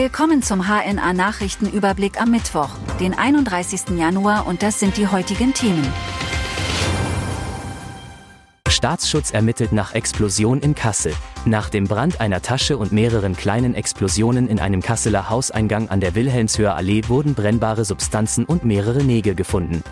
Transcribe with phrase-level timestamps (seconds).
[0.00, 3.98] Willkommen zum HNA Nachrichtenüberblick am Mittwoch, den 31.
[3.98, 5.92] Januar und das sind die heutigen Themen.
[8.68, 11.12] Staatsschutz ermittelt nach Explosion in Kassel.
[11.46, 16.14] Nach dem Brand einer Tasche und mehreren kleinen Explosionen in einem Kasseler Hauseingang an der
[16.14, 19.82] Wilhelmshöher Allee wurden brennbare Substanzen und mehrere Nägel gefunden.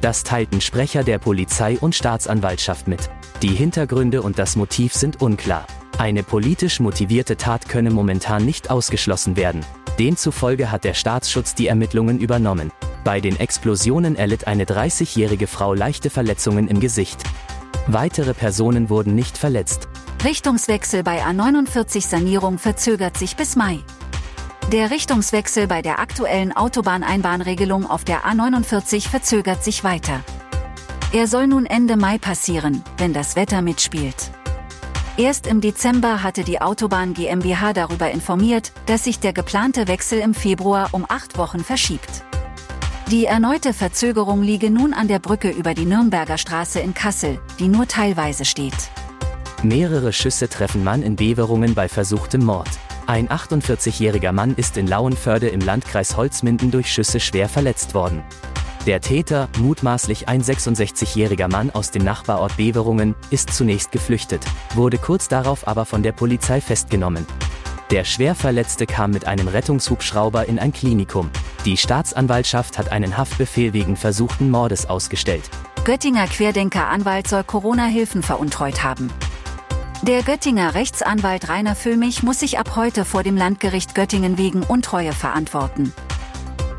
[0.00, 3.08] Das teilten Sprecher der Polizei und Staatsanwaltschaft mit.
[3.40, 5.64] Die Hintergründe und das Motiv sind unklar.
[5.98, 9.64] Eine politisch motivierte Tat könne momentan nicht ausgeschlossen werden.
[9.98, 12.72] Demzufolge hat der Staatsschutz die Ermittlungen übernommen.
[13.04, 17.22] Bei den Explosionen erlitt eine 30-jährige Frau leichte Verletzungen im Gesicht.
[17.86, 19.88] Weitere Personen wurden nicht verletzt.
[20.24, 23.78] Richtungswechsel bei A49 Sanierung verzögert sich bis Mai.
[24.72, 30.24] Der Richtungswechsel bei der aktuellen Autobahneinbahnregelung auf der A49 verzögert sich weiter.
[31.12, 34.32] Er soll nun Ende Mai passieren, wenn das Wetter mitspielt.
[35.16, 40.34] Erst im Dezember hatte die Autobahn GmbH darüber informiert, dass sich der geplante Wechsel im
[40.34, 42.24] Februar um acht Wochen verschiebt.
[43.12, 47.68] Die erneute Verzögerung liege nun an der Brücke über die Nürnberger Straße in Kassel, die
[47.68, 48.74] nur teilweise steht.
[49.62, 52.70] Mehrere Schüsse treffen Mann in Beverungen bei versuchtem Mord.
[53.06, 58.24] Ein 48-jähriger Mann ist in Lauenförde im Landkreis Holzminden durch Schüsse schwer verletzt worden.
[58.86, 65.26] Der Täter, mutmaßlich ein 66-jähriger Mann aus dem Nachbarort Beverungen, ist zunächst geflüchtet, wurde kurz
[65.26, 67.26] darauf aber von der Polizei festgenommen.
[67.90, 71.30] Der Schwerverletzte kam mit einem Rettungshubschrauber in ein Klinikum.
[71.64, 75.48] Die Staatsanwaltschaft hat einen Haftbefehl wegen versuchten Mordes ausgestellt.
[75.84, 79.10] Göttinger Querdenker-Anwalt soll Corona-Hilfen veruntreut haben.
[80.02, 85.12] Der Göttinger Rechtsanwalt Rainer Füllmich muss sich ab heute vor dem Landgericht Göttingen wegen Untreue
[85.12, 85.94] verantworten.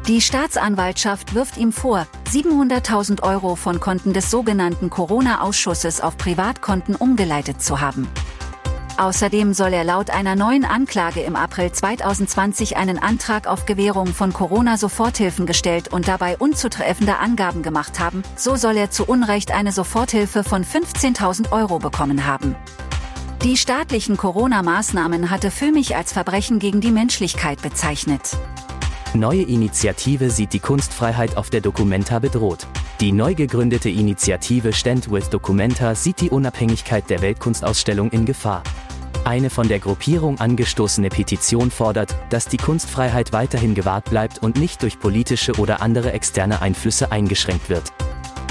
[0.07, 7.59] Die Staatsanwaltschaft wirft ihm vor, 700.000 Euro von Konten des sogenannten Corona-Ausschusses auf Privatkonten umgeleitet
[7.59, 8.07] zu haben.
[8.97, 14.31] Außerdem soll er laut einer neuen Anklage im April 2020 einen Antrag auf Gewährung von
[14.31, 20.43] Corona-Soforthilfen gestellt und dabei unzutreffende Angaben gemacht haben, so soll er zu Unrecht eine Soforthilfe
[20.43, 22.55] von 15.000 Euro bekommen haben.
[23.43, 28.37] Die staatlichen Corona-Maßnahmen hatte Füllmich als Verbrechen gegen die Menschlichkeit bezeichnet.
[29.15, 32.67] Neue Initiative sieht die Kunstfreiheit auf der Documenta bedroht.
[32.99, 38.61] Die neu gegründete Initiative Stand with Documenta sieht die Unabhängigkeit der Weltkunstausstellung in Gefahr.
[39.23, 44.83] Eine von der Gruppierung angestoßene Petition fordert, dass die Kunstfreiheit weiterhin gewahrt bleibt und nicht
[44.83, 47.93] durch politische oder andere externe Einflüsse eingeschränkt wird.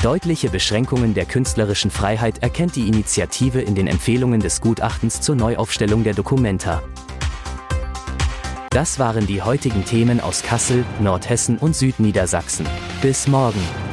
[0.03, 6.05] Deutliche Beschränkungen der künstlerischen Freiheit erkennt die Initiative in den Empfehlungen des Gutachtens zur Neuaufstellung
[6.05, 6.83] der Documenta.
[8.75, 12.67] Das waren die heutigen Themen aus Kassel, Nordhessen und Südniedersachsen.
[13.01, 13.84] Bis morgen.